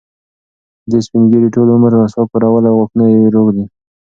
[0.89, 3.65] دې سپین ږیري ټول عمر مسواک کارولی او غاښونه یې روغ دي.